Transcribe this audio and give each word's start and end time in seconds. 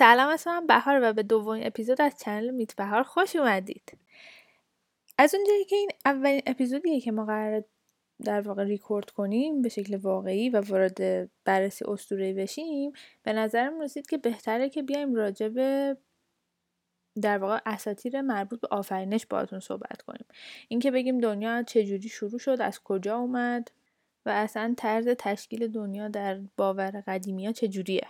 سلام 0.00 0.28
اسمم 0.28 0.66
بهار 0.66 1.00
و 1.02 1.12
به 1.12 1.22
دومین 1.22 1.66
اپیزود 1.66 2.00
از 2.00 2.18
چنل 2.18 2.50
میت 2.50 2.76
بهار 2.76 3.02
خوش 3.02 3.36
اومدید. 3.36 3.98
از 5.18 5.34
اونجایی 5.34 5.64
که 5.64 5.76
این 5.76 5.90
اولین 6.04 6.42
اپیزودیه 6.46 7.00
که 7.00 7.12
ما 7.12 7.24
قرار 7.24 7.64
در 8.24 8.40
واقع 8.40 8.64
ریکورد 8.64 9.10
کنیم 9.10 9.62
به 9.62 9.68
شکل 9.68 9.96
واقعی 9.96 10.50
و 10.50 10.60
وارد 10.60 11.30
بررسی 11.44 11.84
اسطوره‌ای 11.88 12.32
بشیم 12.32 12.92
به 13.22 13.32
نظرم 13.32 13.80
رسید 13.80 14.06
که 14.06 14.18
بهتره 14.18 14.68
که 14.68 14.82
بیایم 14.82 15.14
راجع 15.14 15.48
به 15.48 15.96
در 17.22 17.38
واقع 17.38 17.60
اساتیر 17.66 18.20
مربوط 18.20 18.60
به 18.60 18.68
آفرینش 18.70 19.26
باهاتون 19.26 19.60
صحبت 19.60 20.02
کنیم. 20.02 20.26
اینکه 20.68 20.90
بگیم 20.90 21.18
دنیا 21.18 21.62
چجوری 21.62 22.08
شروع 22.08 22.38
شد 22.38 22.56
از 22.60 22.80
کجا 22.82 23.16
اومد 23.16 23.70
و 24.26 24.30
اصلا 24.30 24.74
طرز 24.76 25.08
تشکیل 25.08 25.68
دنیا 25.68 26.08
در 26.08 26.40
باور 26.56 27.02
قدیمی 27.06 27.46
ها 27.46 27.52
چجوریه. 27.52 28.06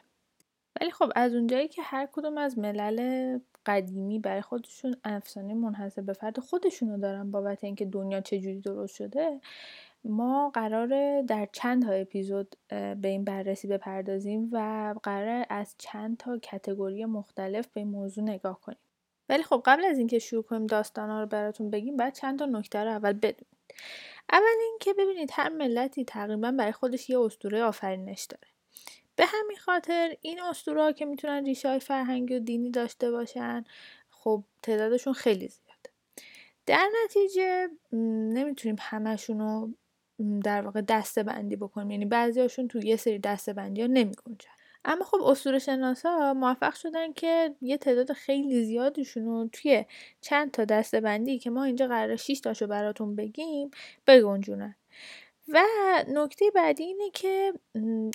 ولی 0.80 0.90
خب 0.90 1.12
از 1.16 1.34
اونجایی 1.34 1.68
که 1.68 1.82
هر 1.82 2.08
کدوم 2.12 2.38
از 2.38 2.58
ملل 2.58 3.38
قدیمی 3.66 4.18
برای 4.18 4.40
خودشون 4.40 4.96
افسانه 5.04 5.54
منحصر 5.54 6.02
به 6.02 6.12
فرد 6.12 6.40
خودشونو 6.40 6.98
دارن 6.98 7.30
بابت 7.30 7.64
اینکه 7.64 7.84
دنیا 7.84 8.20
چجوری 8.20 8.60
درست 8.60 8.94
شده 8.94 9.40
ما 10.04 10.50
قراره 10.54 11.24
در 11.28 11.48
چند 11.52 11.82
تا 11.82 11.92
اپیزود 11.92 12.56
به 12.68 13.08
این 13.08 13.24
بررسی 13.24 13.68
بپردازیم 13.68 14.48
و 14.52 14.94
قرار 15.02 15.46
از 15.50 15.74
چند 15.78 16.16
تا 16.16 16.38
کتگوری 16.38 17.04
مختلف 17.04 17.66
به 17.66 17.80
این 17.80 17.88
موضوع 17.88 18.24
نگاه 18.24 18.60
کنیم. 18.60 18.78
ولی 19.28 19.42
خب 19.42 19.62
قبل 19.64 19.84
از 19.84 19.98
اینکه 19.98 20.18
شروع 20.18 20.42
کنیم 20.42 20.66
داستانا 20.66 21.20
رو 21.20 21.26
براتون 21.26 21.70
بگیم 21.70 21.96
باید 21.96 22.14
چند 22.14 22.38
تا 22.38 22.46
نکته 22.46 22.84
رو 22.84 22.90
اول 22.90 23.12
بدونید. 23.12 23.46
اول 24.32 24.56
اینکه 24.70 24.94
ببینید 24.94 25.30
هر 25.32 25.48
ملتی 25.48 26.04
تقریبا 26.04 26.50
برای 26.50 26.72
خودش 26.72 27.10
یه 27.10 27.20
اسطوره 27.20 27.62
آفرینش 27.62 28.24
داره. 28.24 28.48
به 29.20 29.26
همین 29.26 29.56
خاطر 29.56 30.16
این 30.20 30.42
اسطوره 30.42 30.92
که 30.92 31.04
می‌تونن 31.04 31.44
ریشه 31.44 31.78
فرهنگی 31.78 32.36
و 32.36 32.38
دینی 32.38 32.70
داشته 32.70 33.10
باشن 33.10 33.64
خب 34.10 34.44
تعدادشون 34.62 35.12
خیلی 35.12 35.48
زیاده 35.48 35.90
در 36.66 36.88
نتیجه 37.04 37.68
نمی‌تونیم 37.92 38.76
همشون 38.80 39.38
رو 39.38 39.74
در 40.44 40.62
واقع 40.62 40.80
دسته 40.80 41.22
بندی 41.22 41.56
بکنیم. 41.56 41.90
یعنی 41.90 42.04
بعضی 42.04 42.40
هاشون 42.40 42.68
تو 42.68 42.78
یه 42.78 42.96
سری 42.96 43.18
دسته 43.18 43.52
بندی 43.52 43.80
ها 43.80 43.86
نمی 43.86 44.14
اما 44.84 45.04
خب 45.04 45.22
اسطوره 45.22 45.58
شناسا 45.58 46.34
موفق 46.34 46.74
شدن 46.74 47.12
که 47.12 47.54
یه 47.60 47.76
تعداد 47.76 48.12
خیلی 48.12 48.64
زیادشون 48.64 49.24
رو 49.24 49.48
توی 49.52 49.84
چند 50.20 50.50
تا 50.50 50.64
دسته 50.64 51.00
بندی 51.00 51.38
که 51.38 51.50
ما 51.50 51.64
اینجا 51.64 51.86
قرار 51.86 52.16
6 52.16 52.40
تاشو 52.40 52.66
براتون 52.66 53.16
بگیم 53.16 53.70
بگنجونن. 54.06 54.76
و 55.52 55.60
نکته 56.08 56.50
بعدی 56.54 56.82
اینه 56.82 57.10
که 57.10 57.52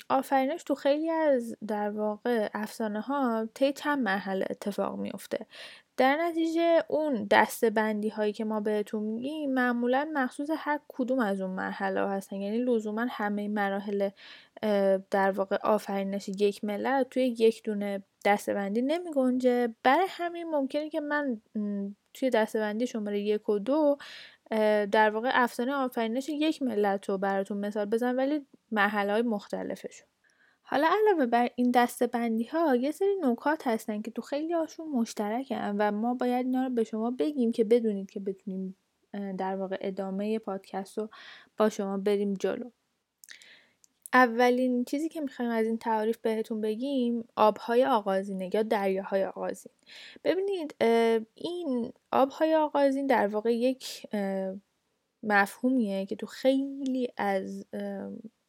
آفرینش 0.09 0.63
تو 0.63 0.75
خیلی 0.75 1.09
از 1.09 1.55
در 1.67 1.89
واقع 1.89 2.49
افسانه 2.53 3.01
ها 3.01 3.47
طی 3.53 3.73
چند 3.73 3.99
مرحله 3.99 4.45
اتفاق 4.49 4.99
میفته 4.99 5.45
در 5.97 6.17
نتیجه 6.17 6.83
اون 6.87 7.27
دسته 7.31 7.69
بندی 7.69 8.09
هایی 8.09 8.33
که 8.33 8.45
ما 8.45 8.59
بهتون 8.59 9.03
میگیم 9.03 9.53
معمولا 9.53 10.09
مخصوص 10.13 10.49
هر 10.57 10.79
کدوم 10.87 11.19
از 11.19 11.41
اون 11.41 11.51
مرحله 11.51 12.07
هستن. 12.07 12.35
یعنی 12.35 12.57
لزوما 12.57 13.05
همه 13.09 13.47
مراحل 13.47 14.09
در 15.11 15.31
واقع 15.31 15.57
آفرینش 15.63 16.29
یک 16.29 16.63
ملت 16.63 17.09
توی 17.09 17.23
یک 17.23 17.63
دونه 17.63 18.03
دسته 18.25 18.53
بندی 18.53 18.81
نمی 18.81 19.11
گنجه. 19.11 19.75
برای 19.83 20.07
همین 20.09 20.47
ممکنه 20.47 20.89
که 20.89 20.99
من 20.99 21.41
توی 22.13 22.29
دسته 22.29 22.59
بندی 22.59 22.87
شماره 22.87 23.19
یک 23.19 23.49
و 23.49 23.59
دو 23.59 23.97
در 24.91 25.09
واقع 25.09 25.29
افسانه 25.33 25.73
آفرینش 25.73 26.29
یک 26.29 26.61
ملت 26.61 27.09
رو 27.09 27.17
براتون 27.17 27.57
مثال 27.57 27.85
بزن 27.85 28.15
ولی 28.15 28.45
مرحله 28.71 29.11
های 29.11 29.21
مختلفشون. 29.21 30.07
حالا 30.67 30.87
علاوه 30.87 31.25
بر 31.25 31.49
این 31.55 31.71
دسته 31.71 32.07
بندی 32.07 32.43
ها 32.43 32.75
یه 32.75 32.91
سری 32.91 33.15
نکات 33.23 33.67
هستن 33.67 34.01
که 34.01 34.11
تو 34.11 34.21
خیلی 34.21 34.53
هاشون 34.53 34.89
مشترکن 34.89 35.75
و 35.79 35.91
ما 35.91 36.13
باید 36.13 36.45
اینا 36.45 36.63
رو 36.63 36.69
به 36.69 36.83
شما 36.83 37.11
بگیم 37.11 37.51
که 37.51 37.63
بدونید 37.63 38.11
که 38.11 38.19
بتونیم 38.19 38.75
در 39.37 39.55
واقع 39.55 39.77
ادامه 39.81 40.39
پادکست 40.39 40.97
رو 40.97 41.09
با 41.57 41.69
شما 41.69 41.97
بریم 41.97 42.33
جلو. 42.33 42.69
اولین 44.15 44.85
چیزی 44.85 45.09
که 45.09 45.21
می‌خوایم 45.21 45.51
از 45.51 45.65
این 45.65 45.77
تعاریف 45.77 46.17
بهتون 46.17 46.61
بگیم 46.61 47.27
آبهای 47.35 47.85
آغازینه 47.85 48.49
یا 48.53 48.63
دریاهای 48.63 49.25
آغازین. 49.25 49.71
ببینید 50.23 50.75
این 51.35 51.93
آبهای 52.11 52.55
آغازین 52.55 53.07
در 53.07 53.27
واقع 53.27 53.55
یک 53.55 54.07
مفهومیه 55.23 56.05
که 56.05 56.15
تو 56.15 56.25
خیلی 56.25 57.09
از 57.17 57.65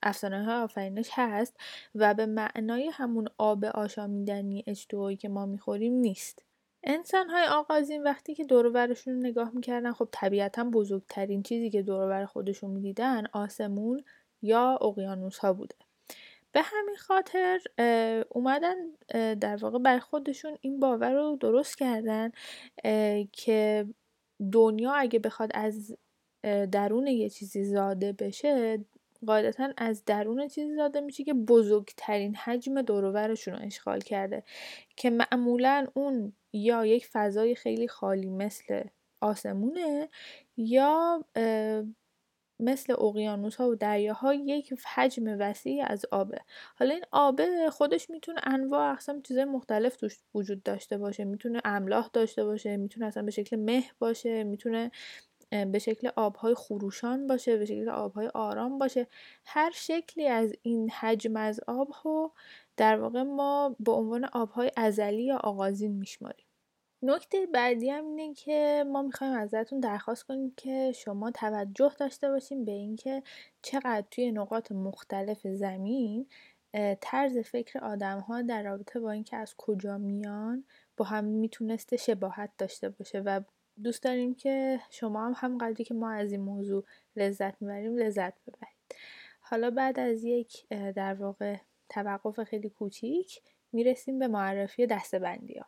افسانه 0.03 0.45
های 0.45 0.55
آفرینش 0.55 1.09
هست 1.13 1.57
و 1.95 2.15
به 2.15 2.27
معنای 2.27 2.91
همون 2.93 3.29
آب 3.39 3.65
آشامیدنی 3.65 4.65
اجتوایی 4.67 5.17
که 5.17 5.29
ما 5.29 5.47
می‌خوریم 5.47 5.93
نیست. 5.93 6.43
انسان 6.85 7.31
های 7.31 7.47
آغازین 7.47 8.03
وقتی 8.03 8.35
که 8.35 8.45
دورورشون 8.45 9.15
رو 9.15 9.21
نگاه 9.21 9.51
می‌کردن 9.55 9.93
خب 9.93 10.09
طبیعتا 10.13 10.65
بزرگترین 10.65 11.43
چیزی 11.43 11.71
که 11.71 11.83
دورور 11.83 12.27
خودشون 12.27 12.71
می‌دیدن 12.71 13.27
آسمون 13.33 14.01
یا 14.43 14.79
اقیانوس 14.83 15.39
ها 15.39 15.53
بوده. 15.53 15.75
به 16.53 16.63
همین 16.65 16.97
خاطر 16.97 17.61
اومدن 18.29 18.75
در 19.35 19.57
واقع 19.57 19.79
بر 19.79 19.99
خودشون 19.99 20.59
این 20.61 20.81
باور 20.81 21.13
رو 21.13 21.37
درست 21.41 21.79
کردن 21.79 22.33
که 23.33 23.87
دنیا 24.53 24.93
اگه 24.93 25.19
بخواد 25.19 25.51
از 25.55 25.97
درون 26.73 27.07
یه 27.07 27.29
چیزی 27.29 27.65
زاده 27.65 28.13
بشه 28.13 28.85
قاعدتا 29.27 29.73
از 29.77 30.05
درون 30.05 30.49
چیزی 30.49 30.75
زاده 30.77 31.01
میشه 31.01 31.25
که 31.25 31.35
بزرگترین 31.35 32.35
حجم 32.35 32.83
دوروورشون 32.83 33.55
رو 33.55 33.67
اشغال 33.67 34.01
کرده. 34.01 34.45
که 34.97 35.11
معمولا 35.11 35.87
اون 35.95 36.33
یا 36.53 36.87
یک 36.87 37.07
فضای 37.07 37.55
خیلی 37.55 37.89
خالی 37.89 38.31
مثل 38.31 38.85
آسمونه 39.21 40.09
یا 40.57 41.25
مثل 42.61 42.93
اقیانوس 42.93 43.57
ها 43.57 43.69
و 43.69 43.75
دریاها 43.75 44.35
یک 44.35 44.75
حجم 44.95 45.37
وسیعی 45.41 45.81
از 45.81 46.07
آبه. 46.13 46.41
حالا 46.77 46.95
این 46.95 47.05
آبه 47.13 47.71
خودش 47.73 48.11
می‌تونه 48.11 48.41
انواع 48.45 48.93
اقسام 48.93 49.23
چیزای 49.23 49.45
مختلف 49.45 49.97
توش 49.97 50.19
وجود 50.35 50.63
داشته 50.63 50.99
باشه. 50.99 51.25
می‌تونه 51.25 51.61
املاح 51.65 52.11
داشته 52.13 52.45
باشه 52.45 52.77
می‌تونه 52.77 53.07
اصلا 53.07 53.23
به 53.23 53.31
شکل 53.31 53.57
مه 53.57 53.85
باشه 53.99 54.45
می‌تونه 54.45 54.91
به 55.51 55.79
شکل 55.79 56.11
آبهای 56.17 56.55
خروشان 56.55 57.27
باشه 57.27 57.57
به 57.57 57.65
شکل 57.65 57.89
آبهای 57.89 58.29
آرام 58.35 58.79
باشه. 58.79 59.07
هر 59.45 59.71
شکلی 59.75 60.27
از 60.27 60.53
این 60.63 60.91
حجم 60.91 61.37
از 61.37 61.61
آب 61.67 61.91
ها 61.91 62.33
در 62.77 62.97
واقع 63.01 63.23
ما 63.23 63.77
به 63.81 63.93
عنوان 63.93 64.25
آبهای 64.25 64.71
ازلی 64.77 65.23
یا 65.25 65.37
آغازین 65.37 65.93
میشماریم. 65.93 66.46
نکته 67.03 67.47
بعدی 67.47 67.91
هم 67.91 68.07
اینه 68.07 68.35
که 68.35 68.85
ما 68.87 69.03
می‌خوایم 69.03 69.33
ازتون 69.33 69.81
درخواست 69.81 70.23
کنیم 70.23 70.53
که 70.57 70.93
شما 70.93 71.31
توجه 71.31 71.93
داشته 71.99 72.31
باشیم 72.31 72.65
به 72.65 72.73
اینکه 72.73 73.23
چقدر 73.63 74.05
توی 74.11 74.33
نقاط 74.33 74.73
مختلف 74.73 75.47
زمین 75.47 76.27
طرز 77.01 77.39
فکر 77.39 77.79
آدم 77.79 78.21
ها 78.21 78.43
در 78.43 78.63
رابطه 78.63 79.01
با 79.01 79.11
اینکه 79.11 79.37
از 79.37 79.55
کجا 79.59 79.99
میان 79.99 80.65
با 80.97 81.05
هم 81.05 81.25
می‌تونسته 81.25 81.97
شباهت 81.97 82.51
داشته 82.59 82.89
باشه 82.89 83.21
و 83.21 83.41
دوست 83.83 84.03
داریم 84.03 84.35
که 84.35 84.81
شما 84.91 85.27
هم 85.27 85.33
همقدری 85.37 85.85
که 85.85 85.95
ما 85.95 86.11
از 86.11 86.33
این 86.33 86.41
موضوع 86.41 86.85
لذت 87.17 87.63
می‌بریم 87.63 87.97
لذت 87.97 88.35
ببرید. 88.41 88.77
حالا 89.41 89.71
بعد 89.71 90.01
از 90.01 90.25
یک 90.25 90.69
در 90.69 91.15
واقع 91.15 91.57
توقف 91.89 92.43
خیلی 92.43 92.71
کوچیک 92.71 93.43
می‌رسیم 93.73 94.19
به 94.19 94.29
معرفی 94.29 94.87
دستبندی 94.87 95.59
ها 95.59 95.67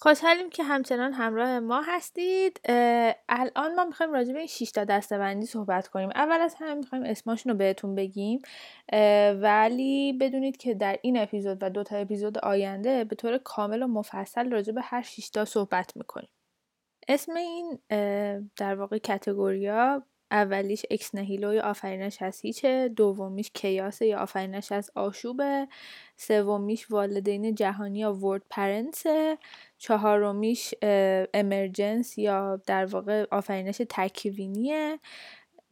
خوشحالیم 0.00 0.50
که 0.50 0.64
همچنان 0.64 1.12
همراه 1.12 1.58
ما 1.58 1.82
هستید. 1.86 2.60
الان 3.28 3.74
ما 3.74 3.84
می‌خوایم 3.84 4.12
راجع 4.12 4.32
به 4.32 4.38
این 4.38 4.48
6 4.48 4.70
تا 4.70 4.84
دستبندی 4.84 5.46
صحبت 5.46 5.88
کنیم. 5.88 6.10
اول 6.14 6.40
از 6.40 6.54
همه 6.58 6.74
می‌خوایم 6.74 7.04
اسماشون 7.04 7.52
رو 7.52 7.58
بهتون 7.58 7.94
بگیم. 7.94 8.42
ولی 9.42 10.12
بدونید 10.12 10.56
که 10.56 10.74
در 10.74 10.98
این 11.02 11.18
اپیزود 11.18 11.62
و 11.62 11.70
دو 11.70 11.82
تا 11.82 11.96
اپیزود 11.96 12.38
آینده 12.38 13.04
به 13.04 13.16
طور 13.16 13.38
کامل 13.38 13.82
و 13.82 13.86
مفصل 13.86 14.50
راجع 14.50 14.72
به 14.72 14.80
هر 14.80 15.02
6 15.02 15.30
تا 15.30 15.44
صحبت 15.44 15.96
می‌کنیم. 15.96 16.28
اسم 17.08 17.34
این 17.34 17.78
در 18.56 18.74
واقع 18.74 18.98
کتگوریا 18.98 20.02
اولیش 20.30 20.86
اکس 20.90 21.14
نهیلو 21.14 21.54
یا 21.54 21.62
آفرینش 21.62 22.22
از 22.22 22.40
هیچه 22.40 22.88
دومیش 22.96 23.50
کیاسه 23.54 24.06
یا 24.06 24.18
آفرینش 24.18 24.72
از 24.72 24.90
آشوبه 24.94 25.68
سومیش 26.16 26.90
والدین 26.90 27.54
جهانی 27.54 27.98
یا 27.98 28.12
ورد 28.12 28.42
پرنسه 28.50 29.38
چهارمیش 29.78 30.74
امرجنس 31.34 32.18
یا 32.18 32.60
در 32.66 32.86
واقع 32.86 33.26
آفرینش 33.30 33.82
تکوینیه 33.88 34.98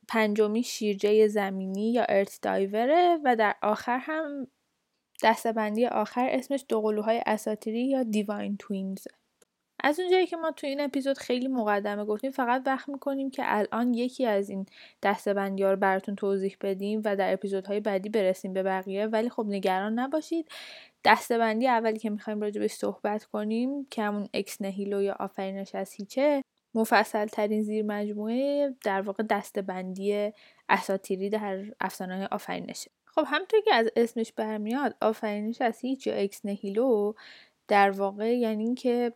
پنجمیش 0.08 0.69
شیرجه 0.69 1.29
زمینی 1.29 1.93
یا 1.93 2.05
ارت 2.09 2.38
دایوره 2.43 3.19
و 3.25 3.37
در 3.37 3.56
آخر 3.62 3.99
هم 3.99 4.47
دستبندی 5.23 5.87
آخر 5.87 6.29
اسمش 6.31 6.64
دوقلوهای 6.69 7.23
اساتیری 7.26 7.88
یا 7.88 8.02
دیواین 8.02 8.56
توینزه 8.56 9.11
از 9.87 10.00
اونجایی 10.00 10.27
که 10.27 10.37
ما 10.37 10.50
تو 10.50 10.67
این 10.67 10.81
اپیزود 10.81 11.19
خیلی 11.19 11.49
مقدمه 11.49 12.05
گفتیم 12.05 12.31
فقط 12.31 12.62
وقت 12.67 12.88
می‌کنیم 12.88 13.31
که 13.31 13.43
الان 13.44 13.94
یکی 13.94 14.27
از 14.27 14.50
این 14.50 14.67
دستبندی 15.03 15.62
ها 15.62 15.71
رو 15.71 15.77
براتون 15.77 16.17
توضیح 16.17 16.56
بدیم 16.61 17.03
و 17.05 17.17
در 17.17 17.33
اپیزودهای 17.33 17.81
بعدی 17.81 18.09
برسیم 18.09 18.53
به 18.53 18.62
بقیه. 18.62 19.06
ولی 19.06 19.31
خب 19.31 19.47
نگران 19.49 19.99
نباشید. 19.99 20.49
دسته‌بندی 21.05 21.69
اولی 21.69 21.99
که 21.99 22.11
می‌خوایم 22.11 22.41
راجبش 22.41 22.73
صحبت 22.73 23.25
کنیم 23.25 23.87
که 23.91 24.03
همون 24.03 24.29
ex 24.34 24.62
nihilo 24.62 25.02
یا 25.03 25.17
آفرینش 25.21 25.75
از 25.75 25.93
هیچه 25.93 26.43
مفصل 26.75 27.27
ترین 27.27 27.62
زیر 27.62 27.85
مجموعه 27.85 28.75
در 28.85 29.00
واقع 29.00 29.23
دسته‌بندی 29.23 30.32
اساطیری 30.69 31.31
در 31.31 31.65
افسانه 31.81 32.29
آفرینشه 32.31 32.91
خب 33.05 33.25
همونطور 33.27 33.61
که 33.61 33.75
از 33.75 33.91
اسمش 33.97 34.33
برمیاد 34.33 34.94
آفرینش 35.00 35.61
از 35.61 35.81
هیچ 35.81 36.06
یا 36.06 36.15
ex 36.14 36.44
nihilo 36.44 37.12
در 37.69 37.91
واقع 37.91 38.37
یعنی 38.37 38.65
اینکه 38.65 39.12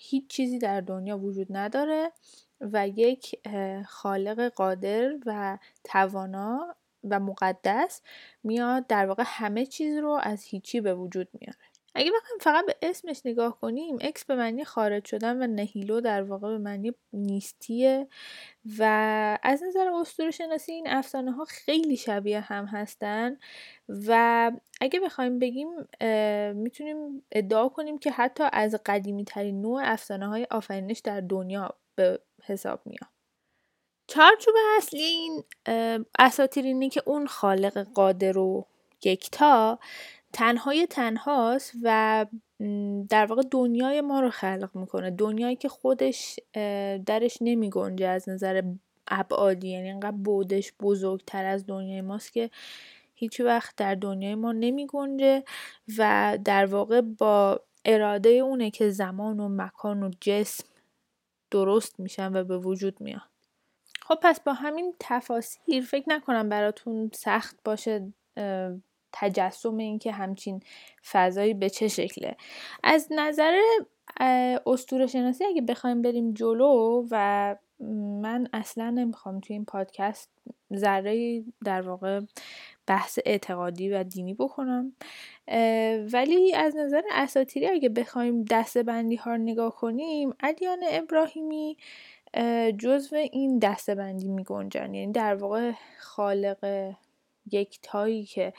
هیچ 0.00 0.26
چیزی 0.28 0.58
در 0.58 0.80
دنیا 0.80 1.18
وجود 1.18 1.46
نداره 1.50 2.12
و 2.60 2.88
یک 2.88 3.40
خالق 3.86 4.48
قادر 4.48 5.12
و 5.26 5.58
توانا 5.84 6.76
و 7.04 7.20
مقدس 7.20 8.02
میاد 8.44 8.86
در 8.86 9.06
واقع 9.06 9.22
همه 9.26 9.66
چیز 9.66 9.96
رو 9.96 10.20
از 10.22 10.44
هیچی 10.44 10.80
به 10.80 10.94
وجود 10.94 11.28
میاره. 11.32 11.67
اگه 11.98 12.10
بخوایم 12.10 12.38
فقط 12.40 12.66
به 12.66 12.76
اسمش 12.82 13.20
نگاه 13.24 13.60
کنیم 13.60 13.98
اکس 14.00 14.24
به 14.24 14.34
معنی 14.34 14.64
خارج 14.64 15.04
شدن 15.04 15.42
و 15.42 15.46
نهیلو 15.46 16.00
در 16.00 16.22
واقع 16.22 16.48
به 16.48 16.58
معنی 16.58 16.92
نیستیه 17.12 18.08
و 18.78 18.82
از 19.42 19.62
نظر 19.62 19.88
اسطوره 19.88 20.30
شناسی 20.30 20.72
این 20.72 20.88
افسانه 20.88 21.32
ها 21.32 21.44
خیلی 21.44 21.96
شبیه 21.96 22.40
هم 22.40 22.64
هستن 22.64 23.36
و 23.88 24.52
اگه 24.80 25.00
بخوایم 25.00 25.38
بگیم 25.38 25.68
می‌تونیم 26.54 27.22
ادعا 27.32 27.68
کنیم 27.68 27.98
که 27.98 28.10
حتی 28.10 28.44
از 28.52 28.74
قدیمی 28.86 29.24
ترین 29.24 29.60
نوع 29.60 29.80
افسانه 29.84 30.28
های 30.28 30.46
آفرینش 30.50 30.98
در 30.98 31.20
دنیا 31.20 31.74
به 31.94 32.20
حساب 32.44 32.80
میاد. 32.84 33.10
چارچوب 34.06 34.54
اصلی 34.76 35.02
این 35.02 35.44
اساطیر 36.18 36.64
اینه 36.64 36.88
که 36.88 37.02
اون 37.06 37.26
خالق 37.26 37.78
قادر 37.78 38.38
و 38.38 38.66
یکتا 39.04 39.78
تنهای 40.32 40.86
تنهاست 40.86 41.72
و 41.82 42.26
در 43.08 43.26
واقع 43.26 43.42
دنیای 43.50 44.00
ما 44.00 44.20
رو 44.20 44.30
خلق 44.30 44.70
می‌کنه. 44.74 45.10
دنیایی 45.10 45.56
که 45.56 45.68
خودش 45.68 46.40
درش 47.06 47.38
نمی 47.40 47.70
گنجه 47.70 48.06
از 48.06 48.28
نظر 48.28 48.62
ابعادی. 49.08 49.68
یعنی 49.68 49.90
انقدر 49.90 50.16
بودش 50.16 50.72
بزرگتر 50.80 51.44
از 51.44 51.66
دنیای 51.66 52.00
ماست 52.00 52.32
که 52.32 52.50
هیچ 53.14 53.40
وقت 53.40 53.76
در 53.76 53.94
دنیای 53.94 54.34
ما 54.34 54.52
نمی 54.52 54.86
گنجه 54.86 55.44
و 55.98 56.38
در 56.44 56.66
واقع 56.66 57.00
با 57.00 57.60
اراده 57.84 58.28
اونه 58.28 58.70
که 58.70 58.90
زمان 58.90 59.40
و 59.40 59.48
مکان 59.48 60.02
و 60.02 60.10
جسم 60.20 60.64
درست 61.50 62.00
میشن 62.00 62.36
و 62.36 62.44
به 62.44 62.58
وجود 62.58 63.00
میان. 63.00 63.22
خب 64.00 64.18
پس 64.22 64.40
با 64.40 64.52
همین 64.52 64.94
تفاصیل 65.00 65.84
فکر 65.84 66.04
نکنم 66.08 66.48
براتون 66.48 67.10
سخت 67.14 67.56
باشه 67.64 68.12
تجسم 69.12 69.76
اینکه 69.76 70.12
همچین 70.12 70.60
فضایی 71.10 71.54
به 71.54 71.70
چه 71.70 71.88
شکله. 71.88 72.36
از 72.84 73.08
نظر 73.10 73.60
استور 74.66 75.06
شناسی 75.06 75.44
اگه 75.44 75.62
بخوایم 75.62 76.02
بریم 76.02 76.32
جلو 76.32 77.06
و 77.10 77.56
من 78.22 78.48
اصلا 78.52 78.90
نمی‌خوام 78.90 79.40
توی 79.40 79.54
این 79.54 79.64
پادکست 79.64 80.30
ذره 80.74 81.44
در 81.64 81.80
واقع 81.80 82.20
بحث 82.86 83.18
اعتقادی 83.26 83.90
و 83.90 84.04
دینی 84.04 84.34
بکنم 84.34 84.92
ولی 86.12 86.54
از 86.54 86.76
نظر 86.76 87.02
اساتیری 87.12 87.66
اگه 87.66 87.88
بخوایم 87.88 88.44
دسته 88.44 88.82
بندی 88.82 89.16
ها 89.16 89.30
رو 89.30 89.36
نگاه 89.36 89.74
کنیم 89.76 90.34
ادیان 90.42 90.78
ابراهیمی 90.90 91.76
جزو 92.78 93.16
این 93.16 93.58
دسته 93.58 93.94
بندی 93.94 94.28
می 94.28 94.44
گنجن 94.44 94.94
یعنی 94.94 95.12
در 95.12 95.34
واقع 95.34 95.72
خالق 95.98 96.92
یکتایی 97.52 98.24
که 98.24 98.52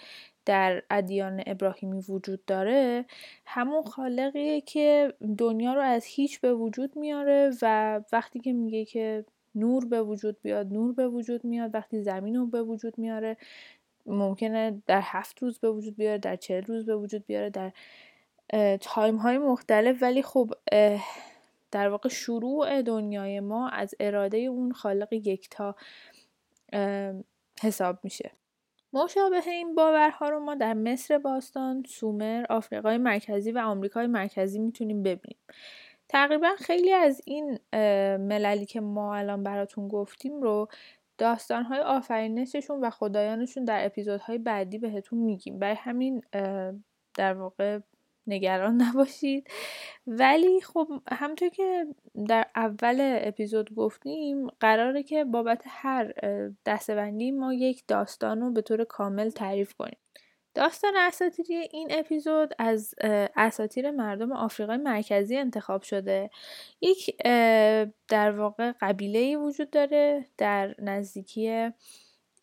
در 0.49 0.83
ادیان 0.89 1.43
ابراهیمی 1.45 2.03
وجود 2.09 2.45
داره 2.45 3.05
همون 3.45 3.83
خالقیه 3.83 4.61
که 4.61 5.13
دنیا 5.37 5.73
رو 5.73 5.81
از 5.81 6.05
هیچ 6.05 6.41
به 6.41 6.53
وجود 6.53 6.95
میاره 6.95 7.51
و 7.61 8.01
وقتی 8.11 8.39
که 8.39 8.53
میگه 8.53 8.85
که 8.85 9.25
نور 9.55 9.85
به 9.85 10.01
وجود 10.03 10.41
بیاد 10.41 10.73
نور 10.73 10.93
به 10.93 11.07
وجود 11.07 11.45
میاد 11.45 11.75
وقتی 11.75 12.01
زمین 12.01 12.35
رو 12.35 12.45
به 12.45 12.63
وجود 12.63 12.97
میاره 12.97 13.37
ممکنه 14.05 14.81
در 14.85 15.01
هفت 15.03 15.43
روز 15.43 15.59
به 15.59 15.71
وجود 15.71 15.95
بیاره 15.95 16.17
در 16.17 16.35
چهل 16.35 16.63
روز 16.63 16.85
به 16.85 16.95
وجود 16.95 17.25
بیاره 17.25 17.49
در 17.49 17.71
تایم 18.77 19.15
های 19.15 19.37
مختلف. 19.37 20.01
ولی 20.01 20.23
خب 20.23 20.53
در 21.71 21.89
واقع 21.89 22.09
شروع 22.09 22.81
دنیای 22.81 23.39
ما 23.39 23.69
از 23.69 23.95
اراده 23.99 24.37
اون 24.37 24.71
خالق 24.71 25.13
یکتا 25.13 25.75
حساب 27.61 27.99
میشه. 28.03 28.38
مشابه 28.93 29.47
این 29.47 29.75
باورها 29.75 30.29
رو 30.29 30.39
ما 30.39 30.55
در 30.55 30.73
مصر 30.73 31.17
باستان، 31.17 31.83
سومر، 31.87 32.45
آفریقای 32.49 32.97
مرکزی 32.97 33.51
و 33.51 33.59
آمریکای 33.59 34.07
مرکزی 34.07 34.59
می‌تونیم 34.59 35.03
ببینیم. 35.03 35.37
تقریبا 36.09 36.49
خیلی 36.57 36.93
از 36.93 37.21
این 37.25 37.59
مللی 38.17 38.65
که 38.65 38.81
ما 38.81 39.15
الان 39.15 39.43
براتون 39.43 39.87
گفتیم 39.87 40.41
رو 40.41 40.67
داستانهای 41.17 41.79
آفرینششون 41.79 42.81
و 42.81 42.89
خدایانشون 42.89 43.65
در 43.65 43.85
اپیزودهای 43.85 44.37
بعدی 44.37 44.77
بهتون 44.77 45.19
میگیم 45.19 45.59
برای 45.59 45.75
همین 45.75 46.21
در 47.13 47.33
واقع 47.33 47.79
نگران 48.29 48.81
نباشید. 48.83 49.47
ولی 50.07 50.61
خب 50.61 50.87
همطور 51.11 51.49
که 51.49 51.85
در 52.27 52.45
اول 52.55 52.97
اپیزود 53.01 53.75
گفتیم 53.75 54.47
قراره 54.47 55.03
که 55.03 55.23
بابت 55.23 55.63
هر 55.67 56.13
دستبندی 56.65 57.31
ما 57.31 57.53
یک 57.53 57.83
داستان 57.87 58.41
رو 58.41 58.51
به 58.51 58.61
طور 58.61 58.83
کامل 58.83 59.29
تعریف 59.29 59.73
کنیم. 59.73 59.97
داستان 60.53 60.93
اساتیری 60.97 61.55
این 61.55 61.87
اپیزود 61.91 62.53
از 62.59 62.95
اساتیر 63.35 63.91
مردم 63.91 64.31
آفریقای 64.31 64.77
مرکزی 64.77 65.37
انتخاب 65.37 65.81
شده. 65.81 66.29
یک 66.81 67.17
در 68.07 68.31
واقع 68.31 68.73
قبیله 68.81 69.37
وجود 69.37 69.69
داره 69.69 70.25
در 70.37 70.75
نزدیکی 70.79 71.71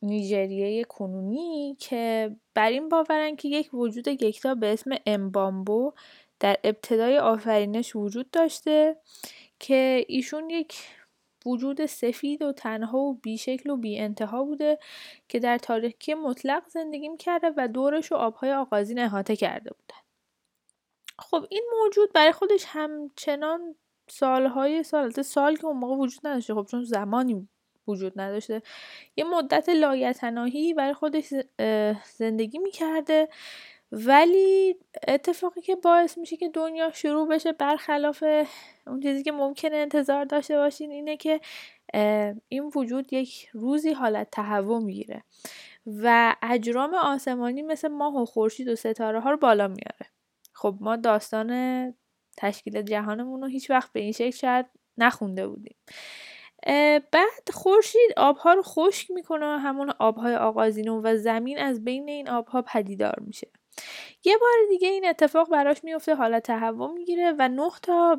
نیجریه 0.03 0.85
کنونی 0.85 1.77
که 1.81 2.37
بر 2.55 2.71
این 2.71 2.89
باورن 2.89 3.37
که 3.37 3.49
یک 3.49 3.75
وجود 3.75 4.09
یکتا 4.09 4.55
به 4.55 4.73
اسم 4.73 4.91
امبامبو 5.07 5.93
در 6.41 6.57
ابتدای 6.65 7.19
آفرینش 7.19 7.97
وجود 7.97 8.31
داشته 8.31 8.97
که 9.61 10.05
ایشون 10.09 10.51
یک 10.51 10.75
وجود 11.47 11.87
سفید 11.87 12.43
و 12.43 12.53
تنها 12.53 12.99
و 12.99 13.15
بیشکل 13.15 13.71
و 13.71 13.77
بی 13.77 13.99
انتها 13.99 14.45
بوده 14.45 14.79
که 15.29 15.39
در 15.39 15.59
تاریکی 15.59 16.15
مطلق 16.15 16.69
زندگی 16.69 17.17
کرده 17.19 17.53
و 17.57 17.69
دورش 17.69 18.13
و 18.13 18.15
آبهای 18.15 18.53
آغازین 18.53 18.99
احاطه 18.99 19.37
کرده 19.37 19.71
بودن. 19.71 20.01
خب 21.19 21.47
این 21.51 21.65
موجود 21.81 22.13
برای 22.13 22.33
خودش 22.33 22.65
همچنان 22.67 23.75
سالهای 24.09 24.83
سال 24.83 25.11
سال 25.11 25.57
که 25.57 25.67
اون 25.67 25.77
موقع 25.77 25.97
وجود 25.97 26.27
نداشته 26.27 26.55
خب 26.55 26.67
چون 26.71 26.85
زمانی 26.85 27.49
وجود 27.89 28.21
نداشته. 28.21 28.63
یه 29.17 29.25
مدت 29.25 29.69
لایتناهی 29.69 30.75
برای 30.75 30.95
خودش 30.95 31.25
زندگی 32.17 32.59
می‌کرده. 32.59 33.29
ولی 33.93 34.77
اتفاقی 35.09 35.61
که 35.61 35.77
باعث 35.77 36.19
میشه 36.19 36.37
که 36.37 36.49
دنیا 36.49 36.91
شروع 36.93 37.29
بشه 37.29 37.53
برخلاف 37.53 38.25
اون 38.87 39.01
چیزی 39.01 39.23
که 39.23 39.33
ممکنه 39.33 39.77
انتظار 39.77 40.25
داشته 40.25 40.57
باشین 40.57 40.91
اینه 40.91 41.17
که 41.17 41.41
این 42.49 42.73
وجود 42.75 43.13
یک 43.13 43.49
روزی 43.53 43.93
حالت 43.93 44.31
تهوع 44.31 44.83
می‌گیره 44.83 45.23
و 45.87 46.37
اجرام 46.43 46.95
آسمانی 46.95 47.63
مثل 47.63 47.89
ماه 47.89 48.23
و 48.23 48.25
خورشید 48.25 48.69
و 48.69 48.77
ستاره 48.77 49.21
ها 49.21 49.31
رو 49.31 49.37
بالا 49.37 49.69
میاره. 49.69 50.07
خب 50.53 50.77
ما 50.81 50.97
داستان 50.97 51.95
تشکیل 52.37 52.83
جهانمون 52.83 53.43
رو 53.43 53.49
هیچ 53.49 53.71
وقت 53.71 53.93
به 53.93 54.01
این 54.01 54.13
شکل 54.13 54.31
شاید 54.31 54.67
نخونده 54.99 55.49
بودیم. 55.49 55.77
بعد 57.13 57.51
خورشید 57.53 58.13
آبها 58.17 58.53
رو 58.53 58.63
خشک 58.63 59.11
می‌کنه 59.11 59.59
همون 59.59 59.93
آبهای 59.99 60.37
آغازینو 60.37 61.01
و 61.05 61.17
زمین 61.17 61.59
از 61.59 61.85
بین 61.85 62.09
این 62.09 62.29
آبها 62.29 62.63
پدیدار 62.63 63.15
میشه. 63.21 63.49
یه 64.25 64.37
بار 64.41 64.53
دیگه 64.69 64.89
این 64.89 65.09
اتفاق 65.09 65.51
براش 65.51 65.85
میفته 65.85 66.15
حالا 66.15 66.41
تهوع 66.41 66.93
می‌گیره 66.93 67.35
و 67.39 67.49
نه 67.49 67.71
تا 67.83 68.19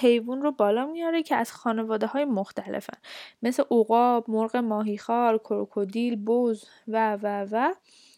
حیوان 0.00 0.42
رو 0.42 0.52
بالا 0.52 0.86
میاره 0.86 1.22
که 1.22 1.36
از 1.36 1.52
خانواده 1.52 2.06
های 2.06 2.24
مختلفن. 2.24 2.98
مثل 3.42 3.62
عقاب، 3.70 4.30
مرغ 4.30 4.56
ماهیخوار، 4.56 5.38
کروکودیل، 5.38 6.16
بوز 6.16 6.64
و 6.88 7.18
و 7.22 7.46
و. 7.50 7.74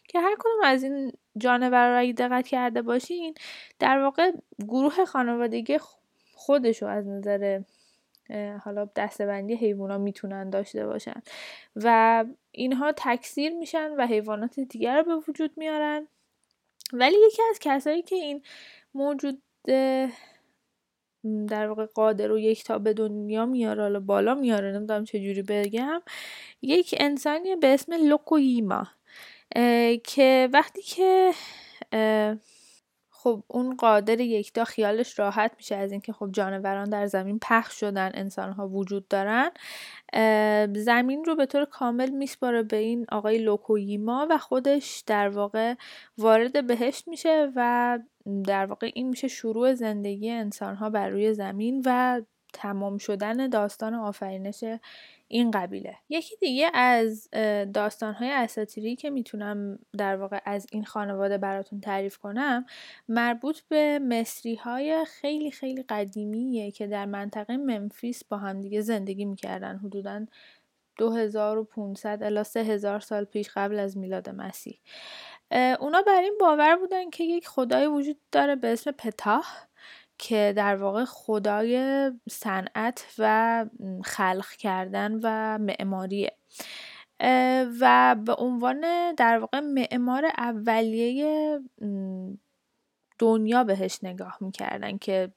که 0.09 0.21
هر 0.21 0.37
کدوم 0.39 0.61
از 0.65 0.83
این 0.83 1.13
جانور 1.39 1.91
رو 1.91 1.99
اگه 1.99 2.13
دقت 2.13 2.49
کرده 2.49 2.83
باشین 2.83 3.35
در 3.79 3.99
واقع 3.99 4.33
گروه 4.69 5.05
خانوادگی 5.05 5.79
خودش 6.35 6.83
رو 6.83 6.89
از 6.89 7.09
نظر 7.09 7.61
حالا 8.65 8.89
دستبندی 8.97 9.55
حیوونا 9.55 9.99
می‌تونن 9.99 10.51
داشته 10.51 10.87
باشن. 10.87 11.23
و 11.77 12.25
اینها 12.53 12.93
تکثیر 12.97 13.53
میشن 13.53 13.91
و 13.99 14.07
حیوانات 14.07 14.61
دیگر 14.61 14.97
رو 14.97 15.05
به 15.05 15.25
وجود 15.29 15.51
میارن. 15.57 16.09
ولی 16.93 17.17
یکی 17.27 17.43
از 17.51 17.59
کسایی 17.61 18.03
که 18.03 18.17
این 18.17 18.43
موجود 18.95 19.43
در 21.49 21.69
واقع 21.69 21.87
قادر 21.87 22.27
رو 22.27 22.39
یک 22.39 22.65
تا 22.65 22.79
به 22.79 22.93
دنیا 22.93 23.47
میاره 23.47 23.83
حالا 23.83 24.01
بالا 24.01 24.35
میاره 24.35 24.73
نمی‌دونم 24.73 25.05
چجوری 25.05 25.43
بگم 25.43 26.03
یک 26.63 26.95
انسانی 26.99 27.57
به 27.57 27.75
اسم 27.75 27.93
لوکویما 27.93 28.87
که 30.05 30.49
وقتی 30.53 30.83
که 30.83 31.33
خب 33.23 33.43
اون 33.49 33.77
قادر 33.77 34.21
یکتا 34.21 34.65
خیالش 34.65 35.19
راحت 35.19 35.53
میشه 35.57 35.77
از 35.77 35.93
اینکه 35.93 36.13
خب 36.13 36.29
جانوران 36.33 36.91
در 36.91 37.07
زمین 37.07 37.39
پخش 37.43 37.81
شدن 37.81 38.11
انسان 38.15 38.53
ها 38.53 38.69
وجود 38.69 39.09
دارن 39.09 39.51
زمین 40.75 41.25
رو 41.25 41.37
به 41.37 41.47
طور 41.47 41.65
کامل 41.65 42.11
میسپاره 42.11 42.63
به 42.63 42.77
این 42.77 43.07
آقای 43.13 43.39
لوکویما 43.39 44.27
و 44.31 44.39
خودش 44.39 45.03
در 45.07 45.29
واقع 45.29 45.75
وارد 46.19 46.67
بهشت 46.67 47.09
میشه 47.09 47.53
و 47.57 47.99
در 48.47 48.67
واقع 48.67 48.91
این 48.95 49.09
میشه 49.09 49.29
شروع 49.29 49.75
زندگی 49.75 50.31
انسان 50.31 50.75
ها 50.75 50.91
بر 50.91 51.09
روی 51.09 51.35
زمین 51.35 51.83
و 51.87 52.21
تمام 52.53 52.99
شدن 52.99 53.49
داستان 53.49 53.95
آفرینش 53.95 54.65
این 55.33 55.51
قبیله. 55.51 55.97
یکی 56.09 56.37
دیگه 56.37 56.71
از 56.75 57.31
داستانهای 57.75 58.31
اساتیری 58.31 58.97
که 58.97 59.11
می‌تونم 59.11 59.79
در 59.99 60.17
واقع 60.17 60.41
از 60.45 60.67
این 60.73 60.85
خانواده 60.85 61.39
براتون 61.39 61.81
تعریف 61.81 62.19
کنم 62.19 62.67
مربوط 63.09 63.61
به 63.69 63.99
مصری 63.99 64.55
های 64.55 65.05
خیلی 65.05 65.51
خیلی 65.51 65.83
قدیمیه 65.83 66.71
که 66.71 66.87
در 66.87 67.07
منطقه 67.07 67.57
ممفیس 67.57 68.25
با 68.25 68.37
هم 68.37 68.61
دیگه 68.61 68.81
زندگی 68.81 69.25
می‌کردن. 69.25 69.77
حدودا 69.79 70.27
2500 70.99 72.23
الا 72.23 72.45
3000 72.45 73.01
سال 73.01 73.25
پیش 73.25 73.51
قبل 73.57 73.79
از 73.79 73.97
میلاد 73.97 74.31
مسیح. 74.31 74.79
اونا 75.81 76.03
بر 76.03 76.21
این 76.23 76.37
باور 76.41 76.77
بودن 76.77 77.11
که 77.11 77.25
یک 77.25 77.49
خدای 77.49 77.87
وجود 77.87 78.17
داره 78.33 78.57
به 78.57 78.73
اسم 78.73 78.91
پتاه. 78.91 79.47
که 80.21 80.53
در 80.57 80.77
واقع 80.77 81.05
خدای 81.05 82.11
صنعت 82.31 83.15
و 83.19 83.67
خلق 84.05 84.49
کردن 84.49 85.21
و 85.23 85.59
معماریه. 85.59 86.37
و 87.81 88.17
به 88.27 88.35
عنوان 88.39 89.13
در 89.15 89.39
واقع 89.39 89.61
معمار 89.61 90.25
اولیه 90.39 91.59
دنیا 93.19 93.65
بهش 93.65 93.99
نگاه 94.03 94.39
می‌کردن 94.41 94.99
که 94.99 95.33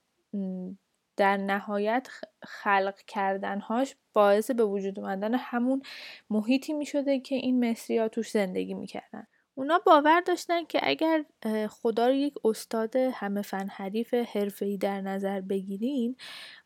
در 1.18 1.38
نهایت 1.38 2.08
خلق 2.44 2.96
کردنهاش 3.08 3.96
باعث 4.14 4.52
به 4.52 4.66
وجود 4.66 5.00
اومدن 5.00 5.36
همون 5.36 5.82
محیطی 6.30 6.74
می‌شده 6.74 7.20
که 7.20 7.36
این 7.36 7.70
مصری 7.70 7.98
ها 7.98 8.08
توش 8.08 8.32
زندگی 8.32 8.74
می‌کردن. 8.74 9.28
اونا 9.56 9.80
باور 9.86 10.22
داشتن 10.22 10.66
که 10.66 10.80
اگر 10.84 11.26
خدا 11.70 12.08
رو 12.08 12.14
یک 12.14 12.34
استاد 12.46 12.96
همه 12.96 13.42
فن 13.42 13.68
حریف 13.68 14.14
حرفه‌ای 14.14 14.78
در 14.78 15.02
نظر 15.02 15.42
بگیرین 15.42 16.16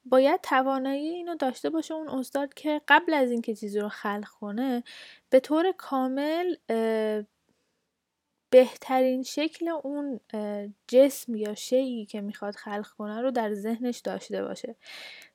باید 0.05 0.41
توانایی 0.41 1.09
اینو 1.09 1.35
داشته 1.35 1.69
باشه 1.69 1.93
اون 1.93 2.09
استاد 2.09 2.53
که 2.53 2.81
قبل 2.87 3.13
از 3.13 3.31
اینکه 3.31 3.55
چیزی 3.55 3.79
رو 3.79 3.89
خلق 3.89 4.27
کنه 4.39 4.83
به 5.29 5.39
طور 5.39 5.71
کامل 5.77 6.55
بهترین 8.49 9.23
شکل 9.23 9.69
اون 9.83 10.19
جسم 10.87 11.35
یا 11.35 11.55
شیعی 11.55 12.05
که 12.05 12.21
می‌خواد 12.21 12.55
خلق 12.55 12.87
کنه 12.87 13.21
رو 13.21 13.31
در 13.31 13.53
ذهنش 13.53 13.99
داشته 13.99 14.43
باشه 14.43 14.75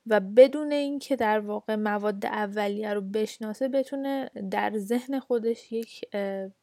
و 0.07 0.21
بدون 0.21 0.73
اینکه 0.73 1.16
در 1.16 1.40
واقع 1.40 1.76
مواد 1.76 2.26
اولیه 2.26 2.95
رو 2.95 3.00
بشناسه 3.00 3.69
بتونه 3.69 4.31
در 4.50 4.78
ذهن 4.78 5.19
خودش 5.21 5.73
یک 5.73 6.04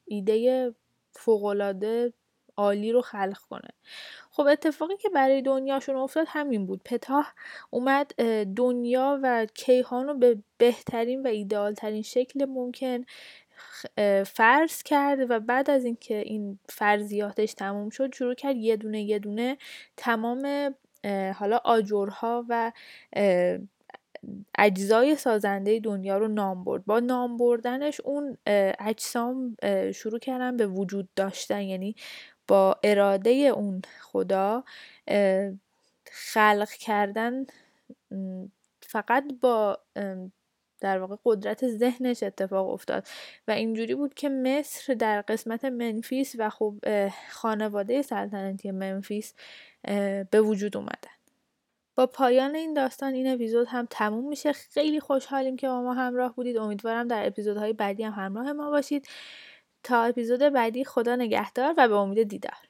ایده 0.06 0.74
فوقالعاده 1.12 2.14
عالی 2.58 2.92
رو 2.92 3.02
خلق 3.02 3.38
کنه. 3.50 3.70
خب 4.32 4.44
اتفاقی 4.44 4.98
که 4.98 5.10
برای 5.10 5.42
دنیاشون 5.42 5.96
افتاد 5.96 6.26
همین 6.30 6.66
بود. 6.66 6.82
پتاه 6.86 7.34
اومد 7.70 8.08
دنیا 8.56 9.20
و 9.24 9.46
کیهان 9.46 10.08
رو 10.08 10.14
به 10.14 10.38
بهترین 10.58 11.22
و 11.22 11.28
ایدئال 11.28 11.74
ترین 11.74 12.02
شکل 12.02 12.46
ممکن 12.46 13.04
فرض 14.26 14.84
کرد 14.84 15.32
و 15.32 15.40
بعد 15.40 15.70
از 15.70 15.86
اینکه 15.86 16.18
این 16.18 16.60
فرضیاتش 16.70 17.54
تموم 17.54 17.90
شد 17.90 18.16
شروع 18.16 18.34
کرد 18.34 18.56
یه 18.56 18.78
دونه 18.78 19.02
یه 19.02 19.20
دونه 19.20 19.58
تمام 19.98 20.76
حالا 21.36 21.58
آجرها 21.58 22.46
و 22.50 22.72
اجزای 24.58 25.16
سازنده 25.16 25.80
دنیا 25.80 26.18
رو 26.18 26.28
نام 26.28 26.64
برد. 26.64 26.86
با 26.86 27.00
نام 27.00 27.38
بردنش 27.38 28.02
اون 28.02 28.38
اجسام 28.80 29.58
شروع 29.96 30.20
کردن 30.20 30.58
به 30.58 30.68
وجود 30.68 31.10
داشتن. 31.16 31.62
یعنی 31.62 31.96
با 32.48 32.80
اراده 32.84 33.32
اون 33.32 33.82
خدا 34.02 34.64
خلق 36.12 36.70
کردن 36.70 37.46
فقط 38.82 39.24
با 39.42 39.80
در 40.82 41.00
واقع 41.00 41.16
قدرت 41.26 41.68
ذهنش 41.68 42.24
اتفاق 42.24 42.70
افتاد. 42.70 43.08
و 43.48 43.52
اینجوری 43.52 43.96
بود 43.96 44.14
که 44.14 44.30
مصر 44.30 44.94
در 44.94 45.22
قسمت 45.22 45.66
منفیس 45.66 46.36
و 46.38 46.50
خب 46.50 46.76
خانواده 47.32 48.02
سلطنتی 48.02 48.72
منفیس 48.72 49.34
به 50.32 50.42
وجود 50.42 50.78
اومدن. 50.78 51.12
با 51.96 52.06
پایان 52.06 52.56
این 52.56 52.74
داستان 52.74 53.14
این 53.14 53.34
اپیزود 53.34 53.68
هم 53.68 53.88
تموم 53.90 54.30
میشه. 54.30 54.54
خیلی 54.54 55.00
خوشحالیم 55.00 55.56
که 55.56 55.68
با 55.68 55.82
ما 55.82 55.94
همراه 55.94 56.36
بودید. 56.36 56.58
امیدوارم 56.58 57.08
در 57.08 57.28
اپیزودهای 57.28 57.74
بعدی 57.74 58.04
هم 58.04 58.14
همراه 58.14 58.52
ما 58.52 58.70
باشید. 58.70 59.08
تا 59.84 60.04
اپیزود 60.04 60.40
بعدی 60.40 60.86
خدا 60.86 61.16
نگهدار 61.16 61.74
و 61.78 61.88
به 61.88 61.96
امید 61.96 62.24
دیدار. 62.24 62.69